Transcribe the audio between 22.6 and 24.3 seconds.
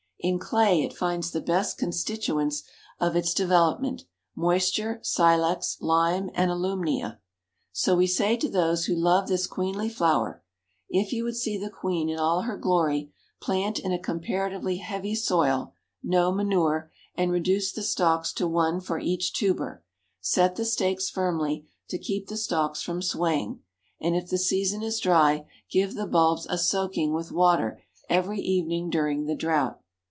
from swaying, and if